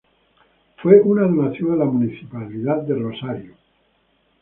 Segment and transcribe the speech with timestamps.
[0.81, 3.55] Fue una donación a la municipalidad de Rosario de la Sra.